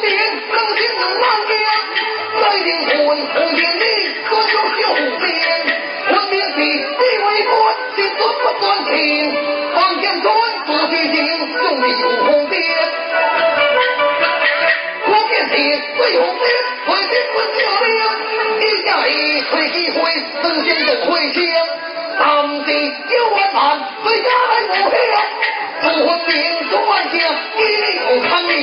[0.00, 0.04] 兵，
[0.50, 1.52] 老天的老爷，
[2.40, 3.84] 在灵魂，何天地，
[4.24, 5.28] 何修边？
[6.08, 6.60] 我命地，
[6.98, 7.54] 地为官，
[7.96, 8.94] 心尊不尊天，
[9.74, 10.24] 方天尊
[10.66, 11.16] 不虚惊，
[11.58, 12.54] 兄弟有红鞭。
[15.08, 15.52] 我便是
[15.96, 16.44] 最红鞭，
[16.86, 17.88] 为君问教令，
[18.60, 19.10] 一下一
[19.42, 19.96] 吹一灰，
[20.42, 21.36] 四仙都灰听。
[22.18, 22.68] 当地
[23.10, 23.58] 有万难，
[24.04, 25.14] 为家来无恙，
[25.82, 25.84] 不
[26.26, 26.34] 兵，
[26.70, 27.14] 众万将，
[27.56, 27.60] 一
[27.98, 28.54] 路抗命。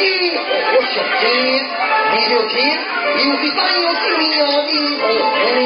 [0.00, 0.06] 你
[0.72, 1.22] 我兄弟，
[2.12, 2.56] 你就听，
[3.18, 4.72] 有事咱有性命要的
[5.56, 5.60] 命。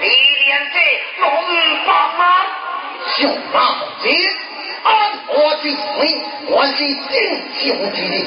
[0.00, 0.76] 你连这
[1.20, 1.26] 龙
[1.86, 2.46] 王啊
[3.16, 3.18] 上
[3.52, 3.56] 大
[4.02, 4.06] 你
[4.82, 4.88] 安
[5.28, 5.76] 我之水
[6.46, 7.14] 我是正
[7.58, 8.22] 雄之灵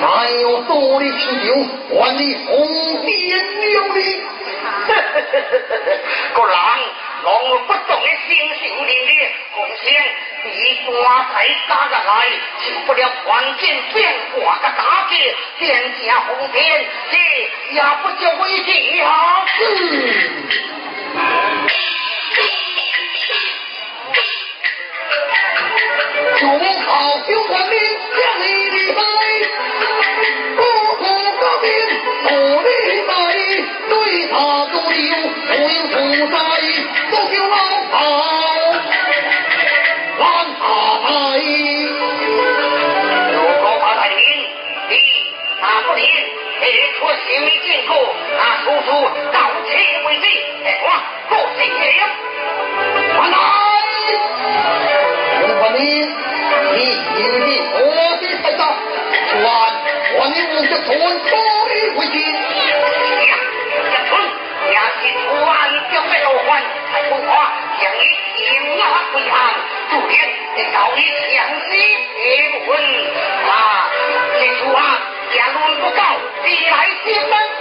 [0.00, 1.48] 还有多的啤酒，
[1.90, 2.50] 我的红
[3.04, 3.10] 鞭
[3.60, 3.98] 流的
[6.34, 6.54] 个狼
[7.24, 9.10] 狼我不懂得星星你的
[9.54, 9.84] 贡献
[10.44, 10.50] 你
[10.84, 10.90] 抓
[11.32, 11.34] 谁
[11.68, 12.10] 打个来
[12.58, 18.68] 请不了环境变化个大姐天下红天你也不叫我一声
[19.60, 20.75] 嗯
[26.38, 26.84] 祖母曹
[27.24, 27.78] 兄兵，
[28.14, 29.00] 将你立在。
[30.56, 30.60] 不
[30.96, 31.00] 和
[31.40, 31.64] 高兵，
[32.24, 32.26] 何
[32.62, 32.68] 令
[33.06, 33.10] 在？
[33.88, 33.92] 追
[34.28, 34.34] 查
[34.66, 34.90] 究了，
[35.48, 35.50] 回
[35.88, 35.94] 府
[36.26, 36.36] 在，
[37.10, 37.54] 呼叫老
[37.90, 37.92] 曹。
[40.18, 40.22] 万
[40.56, 40.62] 法
[41.04, 41.08] 派，
[43.32, 44.20] 如果法大明，
[44.90, 44.92] 你，
[45.60, 46.02] 大不列，
[46.60, 46.64] 你
[46.98, 47.90] 出行来见过，
[48.36, 48.88] 那叔叔，
[49.32, 50.24] 到此为止。
[50.64, 50.84] 哎，我，
[51.30, 52.02] 我敬你啊。
[55.86, 56.80] 你
[57.14, 57.48] 你的
[57.78, 57.78] 我
[58.16, 58.60] 的排长，
[59.42, 59.46] 万
[60.18, 60.90] 万你勿要再推
[61.94, 62.14] 诿去。
[63.86, 64.10] 一村
[64.66, 65.02] 也是
[65.44, 65.46] 万
[65.92, 66.48] 种的路款，
[66.92, 68.02] 还怕让你
[68.42, 68.44] 迎
[68.80, 69.32] 啊归行，
[69.90, 69.94] 对
[70.56, 70.98] 联早已
[71.30, 71.72] 相识
[72.16, 72.24] 的
[72.66, 72.68] 魂。
[73.48, 73.50] 啊，
[74.40, 74.74] 这句话
[75.30, 76.00] 也轮不到
[76.44, 76.74] 你来
[77.04, 77.55] 接生。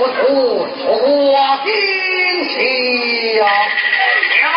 [0.00, 0.88] 不辞错
[1.62, 1.68] 天
[2.44, 2.56] 下。
[2.56, 4.56] 爹来，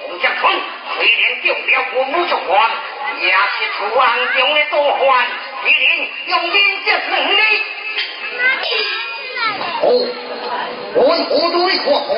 [0.00, 0.42] 洪家村
[0.96, 1.58] 虽然丢了
[1.92, 2.56] 父母族官，
[3.20, 3.36] 也是
[3.76, 3.76] 楚
[4.34, 5.04] 中的大官，
[5.66, 5.84] 一定
[6.24, 6.56] 用尽
[6.86, 7.38] 这能力。
[9.82, 9.86] 哦，
[10.94, 10.98] 我
[11.28, 12.08] 何对何错？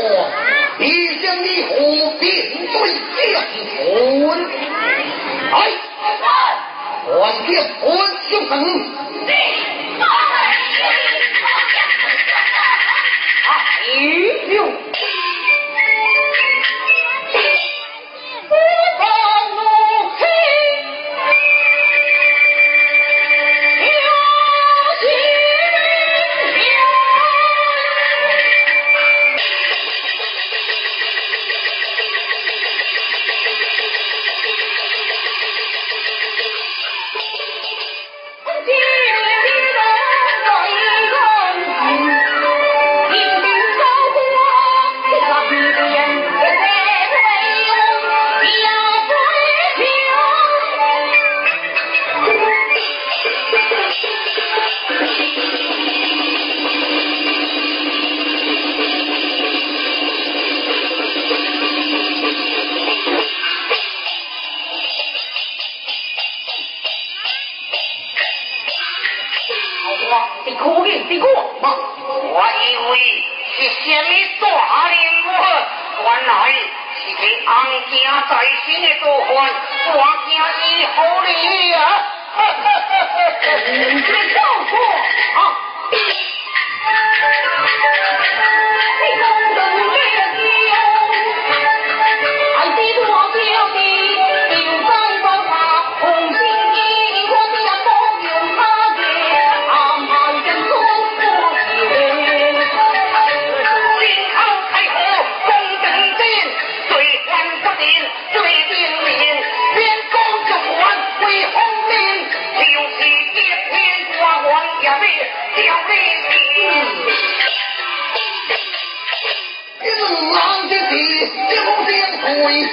[0.79, 0.85] 你
[1.17, 1.75] 将你何
[2.21, 2.25] 变
[2.69, 2.75] 对
[3.25, 3.83] 将军？
[5.51, 5.55] 哎，
[7.09, 7.11] 我。
[13.47, 14.86] 哎呦！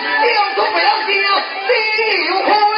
[0.03, 1.23] 又做不了酒，
[2.27, 2.72] 酒空。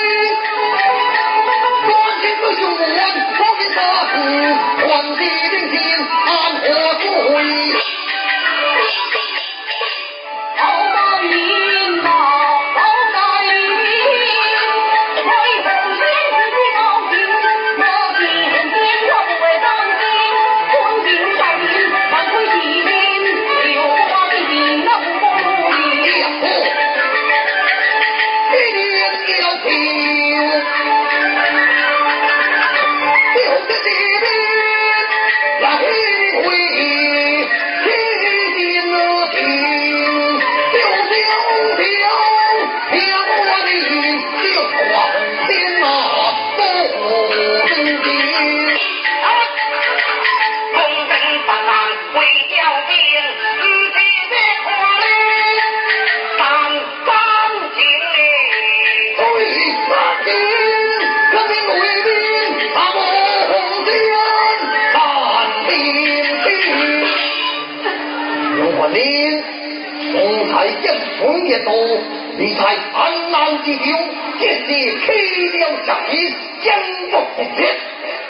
[76.09, 76.65] 你是江
[77.11, 77.13] 东，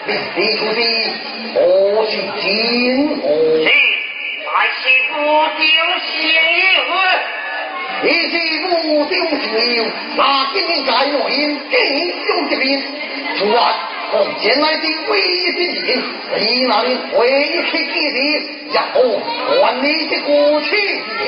[0.05, 0.79] 立你徒弟
[1.53, 1.57] 何
[2.09, 2.11] 是
[2.41, 2.43] 金
[3.21, 3.23] 我？
[3.57, 3.67] 是，
[4.45, 4.83] 乃是
[5.13, 5.15] 不
[5.57, 5.63] 丢
[5.99, 6.09] 仙
[6.85, 6.93] 女？
[8.03, 8.65] 你是不
[9.05, 9.45] 丢仙，
[10.15, 10.19] 那
[10.53, 11.33] 今天在我营
[11.69, 11.73] 进
[12.23, 12.61] 之名边，
[13.37, 13.57] 突然
[14.11, 15.13] 从前来的威
[15.53, 15.87] 之人，
[16.39, 16.73] 你能
[17.11, 17.15] 回
[17.71, 18.17] 去见你，
[18.73, 18.95] 然后
[19.61, 20.69] 还你的过去。
[21.19, 21.25] 哎。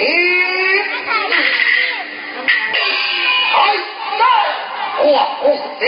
[5.09, 5.47] 我不
[5.79, 5.87] 听。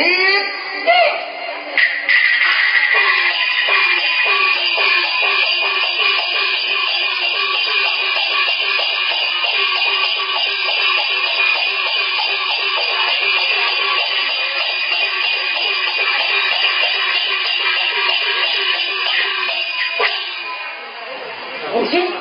[21.71, 22.11] 不行，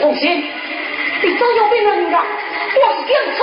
[0.00, 0.22] 不行！
[1.22, 2.16] 你真有病啊，女的！
[2.80, 3.33] 我病。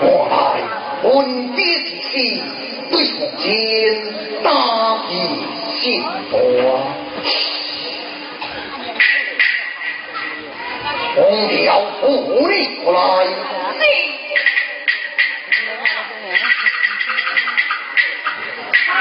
[0.00, 0.32] 我来，
[1.02, 1.08] 文
[1.56, 1.60] 笔
[2.02, 2.12] 是
[2.88, 3.48] 不常见，
[4.44, 4.46] 大
[5.08, 5.10] 笔
[5.80, 5.80] 写
[6.30, 6.34] 我。
[11.14, 11.58] 红鸟
[12.00, 12.04] 不
[12.46, 12.48] 鸟
[12.92, 12.96] 来，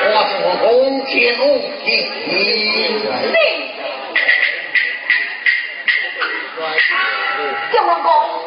[0.04, 0.66] 我是红
[1.06, 1.42] 箭红
[1.86, 1.86] 箭。
[7.72, 8.47] 叫什？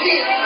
[0.00, 0.41] here.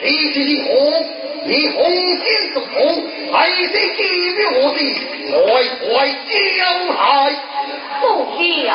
[0.00, 0.70] 你是你红，
[1.44, 2.72] 你红心是红，
[3.32, 4.00] 还是寂
[4.54, 4.78] 我的
[5.32, 5.36] 来
[5.80, 5.86] 乖
[6.56, 6.60] 小
[6.94, 6.98] 孩？
[8.00, 8.02] 不
[8.64, 8.68] 讲。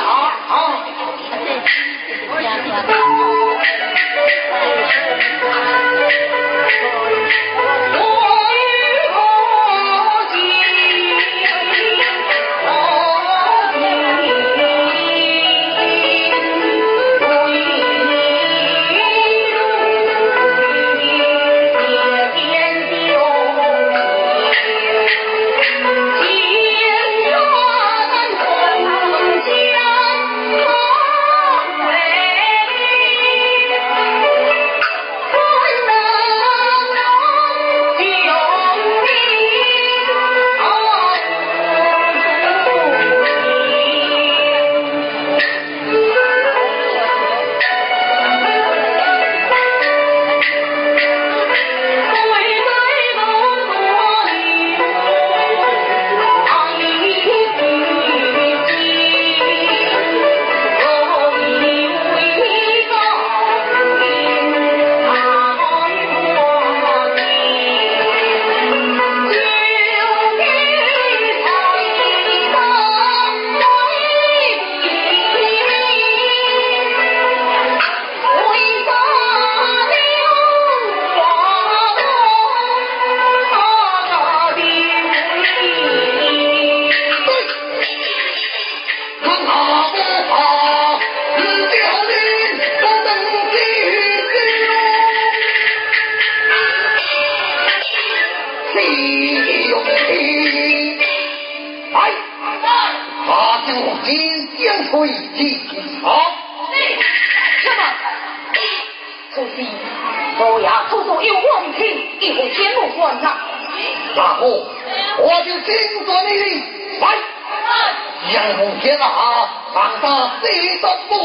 [120.06, 120.48] 啊第
[120.82, 121.16] 三步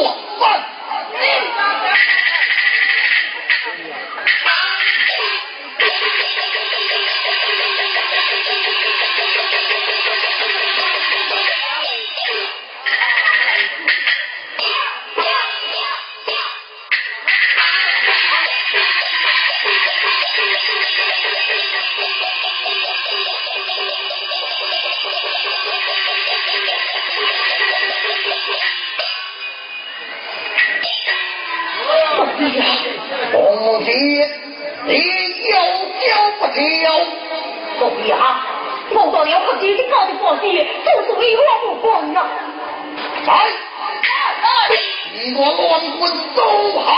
[45.34, 46.42] 我乱棍都
[46.80, 46.92] 好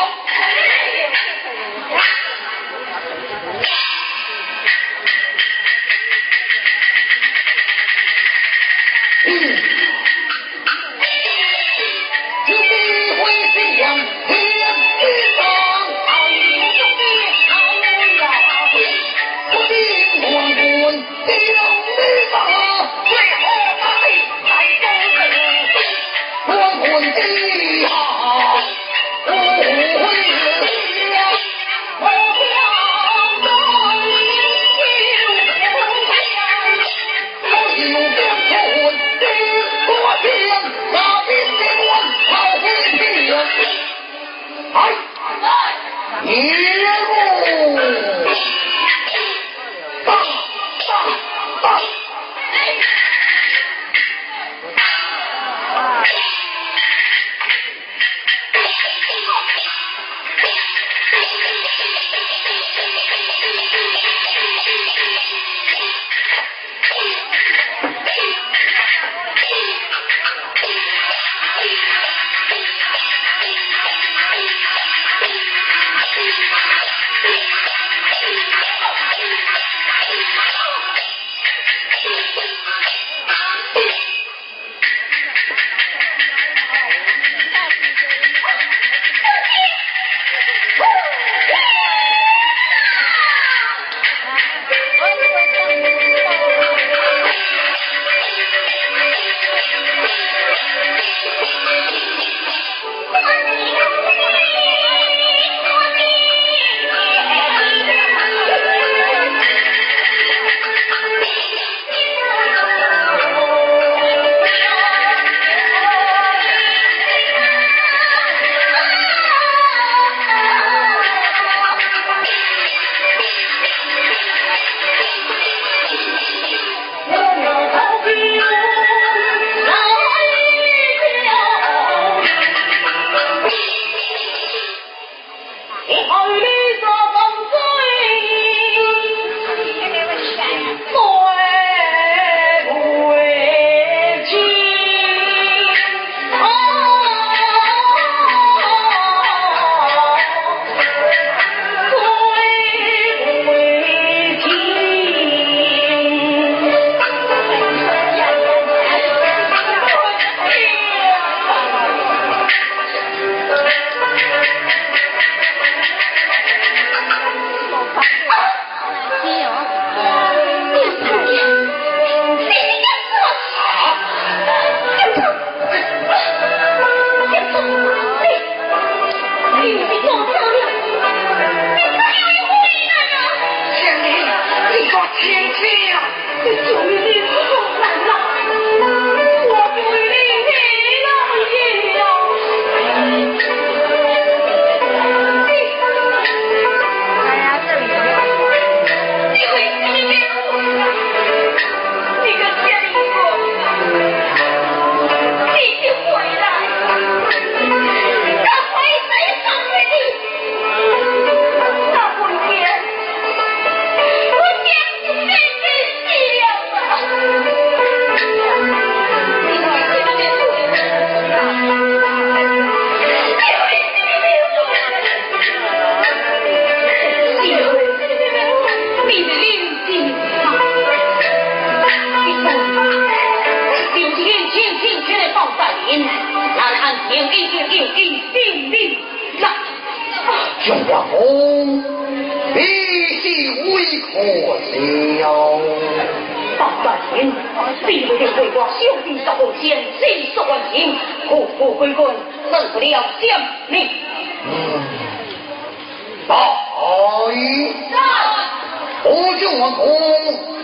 [259.40, 259.87] 雄王公，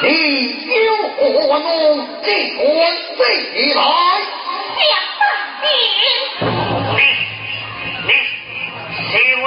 [0.00, 0.04] 你
[0.74, 1.20] 有何
[1.58, 1.64] 怒？
[2.22, 2.64] 尽管
[3.16, 3.18] 自
[3.74, 3.78] 来。
[4.76, 4.82] 想
[5.18, 5.22] 大
[5.60, 5.64] 兵，
[6.96, 6.98] 你
[8.06, 8.10] 你
[9.10, 9.12] 是
[9.42, 9.46] 为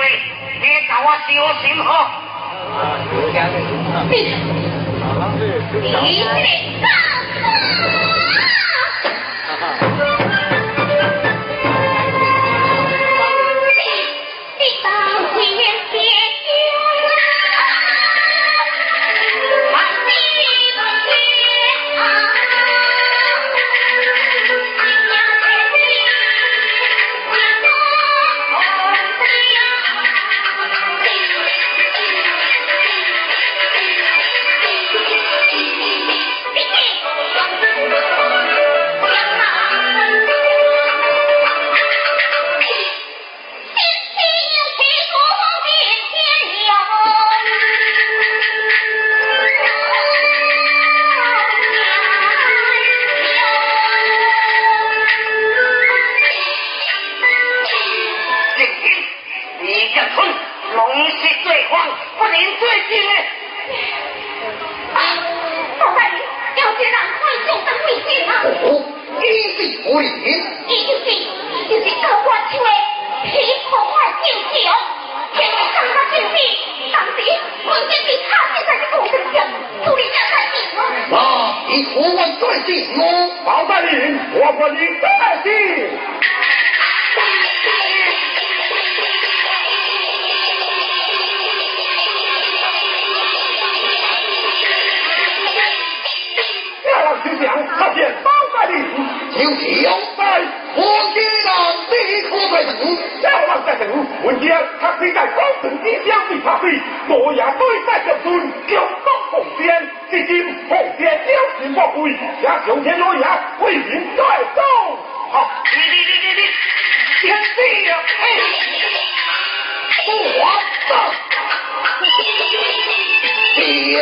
[0.61, 1.27] 你找我小
[1.61, 1.87] 心好。
[4.09, 4.13] 你
[5.81, 5.85] 你
[6.81, 6.85] 干？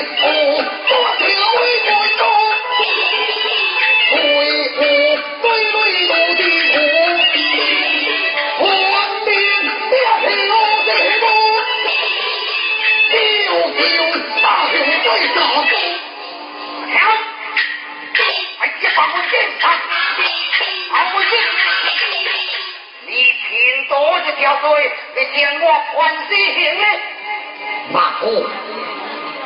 [0.02, 2.40] Thủ có thể lỗi ngay đâu!
[4.12, 6.92] Thủy thủ quy lũi đủ tiền thủ,
[8.60, 10.22] hoàn biến theo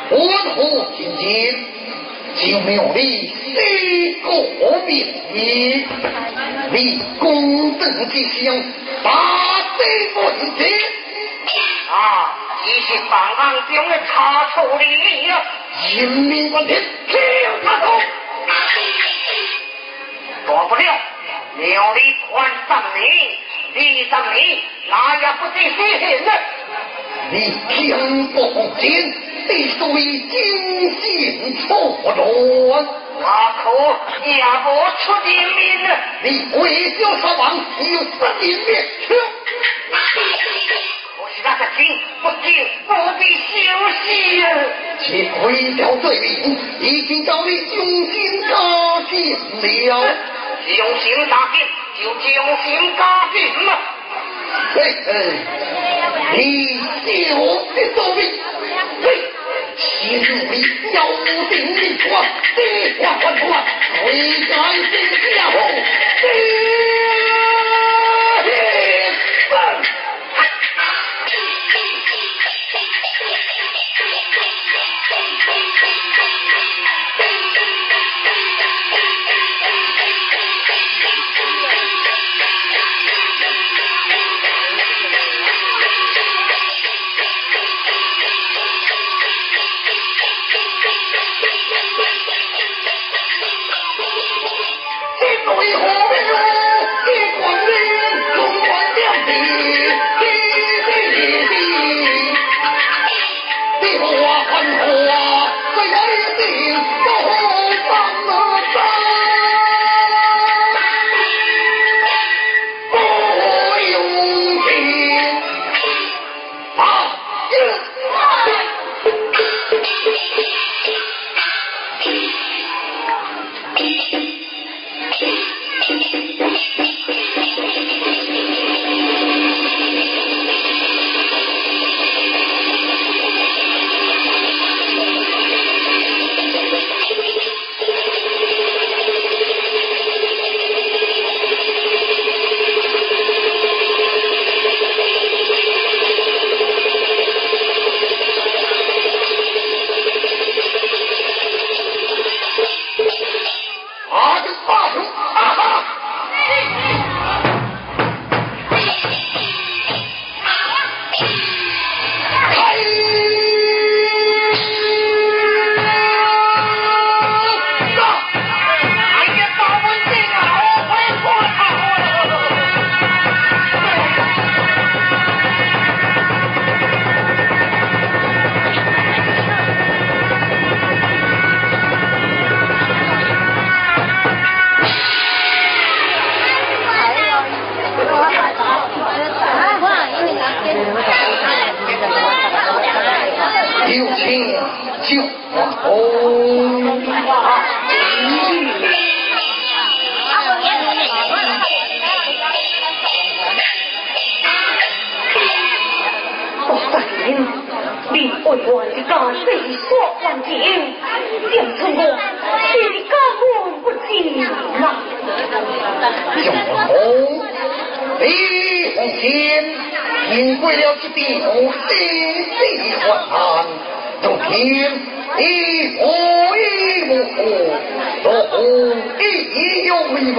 [0.08, 0.18] 欢
[0.54, 1.52] 呼天天，
[2.36, 3.00] 就没有你
[3.44, 4.30] 一个
[4.86, 4.96] 名
[5.34, 5.86] 义，
[6.70, 8.56] 你功德之相，
[9.02, 9.10] 大
[9.76, 10.16] 德不
[10.56, 10.62] 绝。
[11.88, 11.94] 啊，
[12.64, 14.12] 你是万郎中的他
[14.50, 15.42] 处的你啊，
[15.96, 17.16] 人民官天天
[17.64, 17.86] 他都，
[20.46, 20.82] 躲不了，
[21.56, 23.00] 庙里宽葬你，
[23.74, 24.38] 地葬你，
[24.88, 26.30] 哪也不得死心呢。
[27.30, 27.34] 你
[27.68, 28.38] 听不
[28.78, 28.86] 听？
[29.48, 29.84] 一对
[30.28, 30.34] 金
[31.00, 31.68] 线错
[32.04, 32.84] 乱，
[33.22, 33.26] 阿
[33.62, 33.64] 可
[34.24, 34.66] 也无
[34.98, 35.88] 出点面啊！
[36.22, 37.64] 你鬼叫杀王？
[37.78, 38.84] 你有出点面？
[41.18, 41.78] 我是拉他听，
[42.22, 42.46] 不听
[42.86, 43.44] 不必休
[44.04, 44.04] 息
[44.42, 44.44] 啊！
[45.10, 49.36] 你鬼叫罪名，已经叫你用心高洁
[49.88, 49.92] 了，
[50.76, 51.56] 忠心大吉
[52.02, 52.18] 就忠
[52.64, 53.00] 心加
[53.32, 53.68] 吉嘛！
[54.74, 54.76] 嘿，
[56.36, 56.38] 你
[57.04, 57.10] 就
[57.74, 58.18] 是作弊！
[60.08, 61.00] 你认为有
[61.50, 62.04] 定力者
[62.54, 62.62] 定
[62.96, 63.40] 或或者
[63.90, 64.56] 谁敢
[64.92, 65.58] 进之呀呼
[66.20, 66.30] 定
[68.44, 68.48] 嘿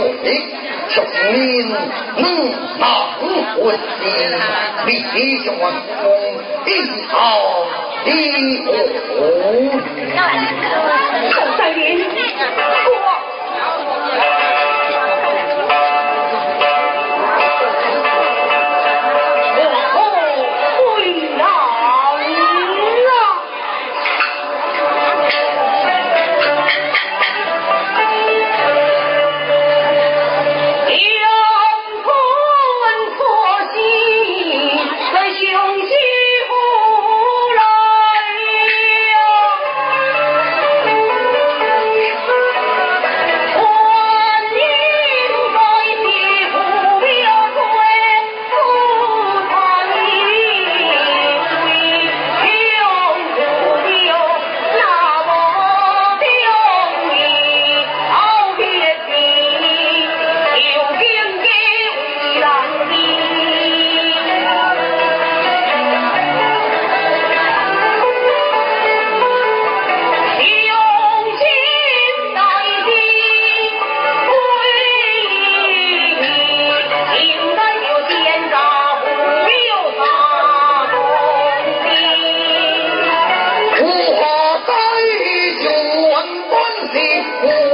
[0.08, 0.32] 有名，
[0.88, 1.68] 声名
[2.18, 2.24] 怒
[2.80, 2.84] 恼
[3.62, 4.08] 混天，
[4.86, 4.90] 李
[5.44, 5.64] 将王
[6.02, 6.06] 公
[6.66, 6.70] 一
[7.08, 7.14] 号
[8.06, 8.08] 一
[8.60, 8.68] 虎。
[87.30, 87.67] Oh.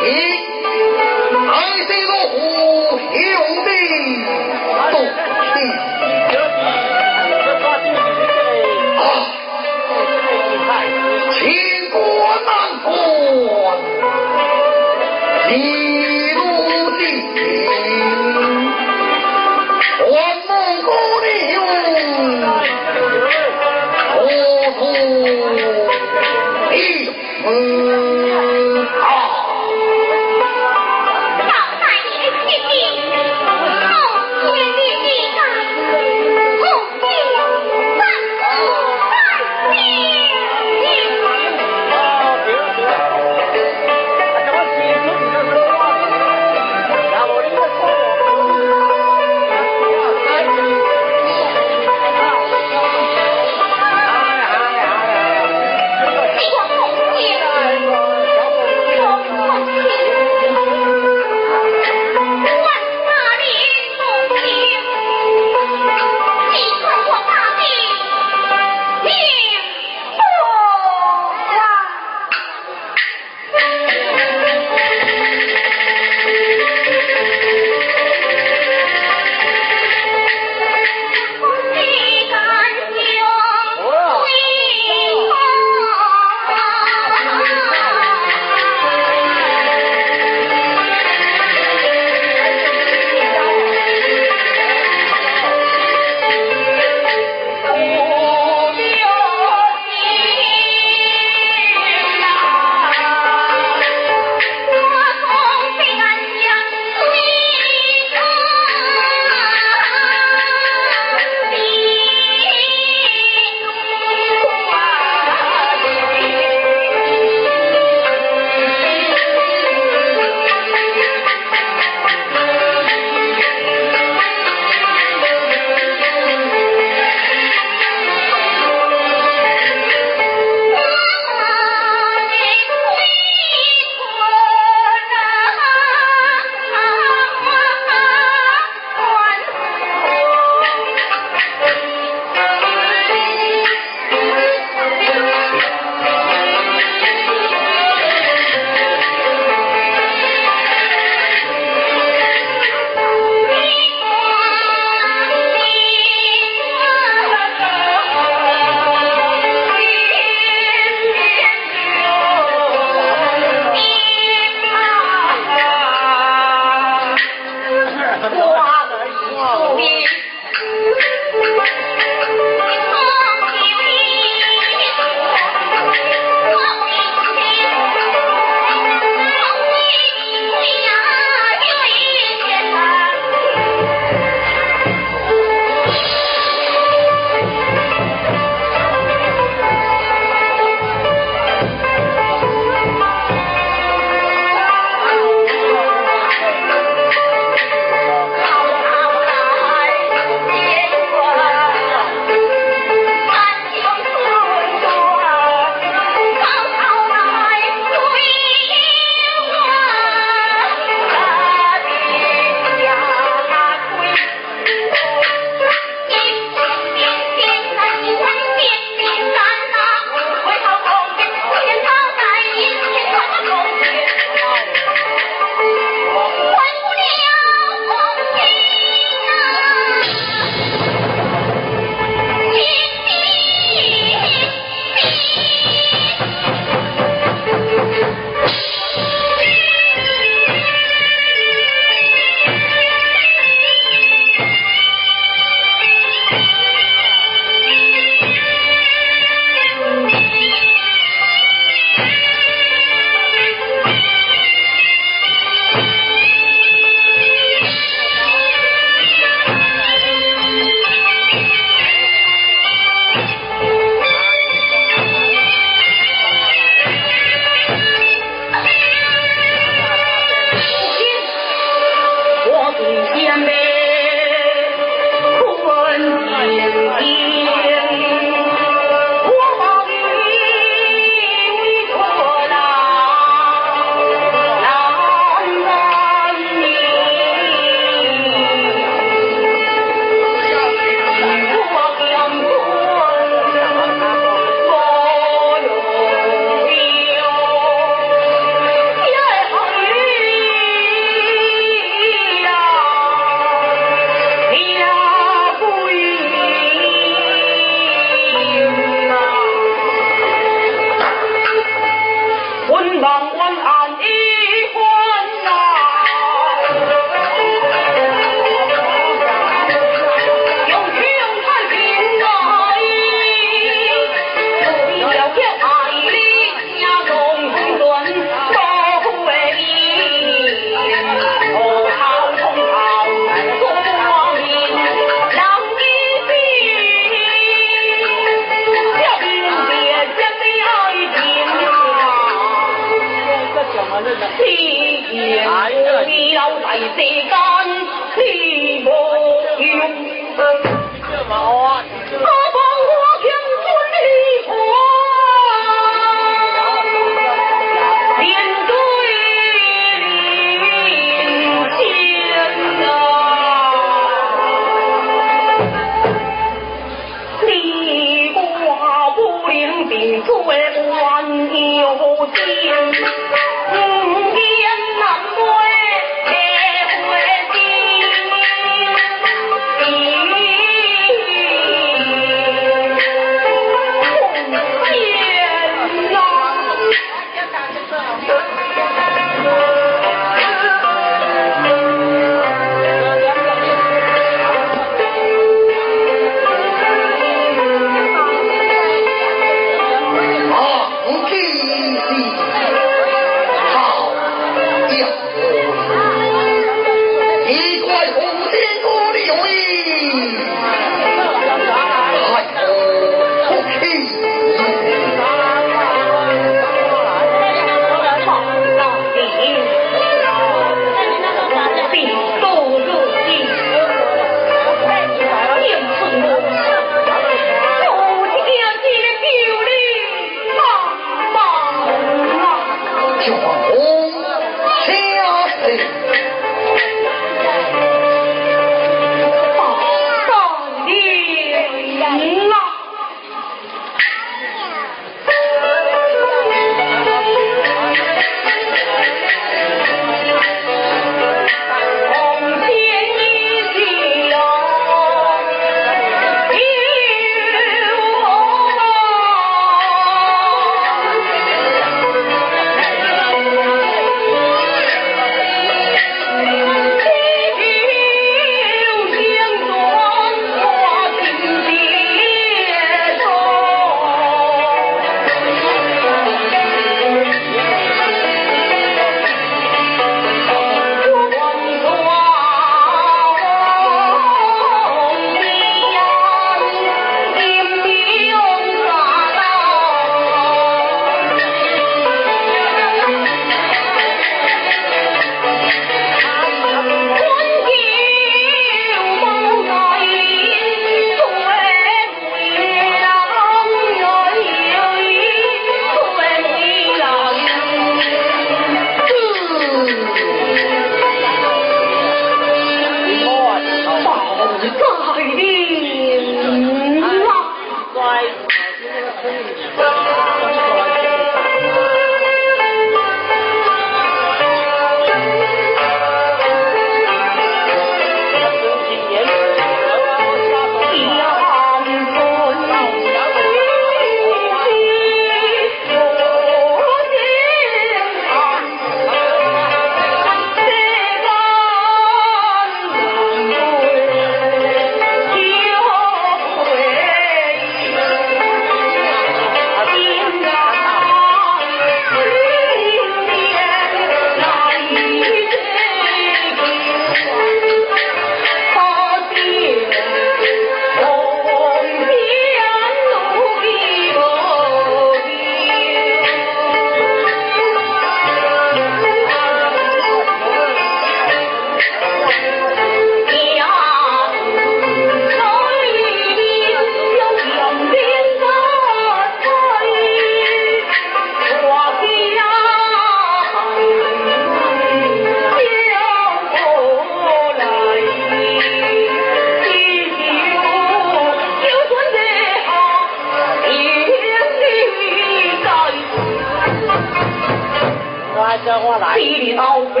[599.14, 600.00] 地老表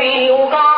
[0.50, 0.75] 家，我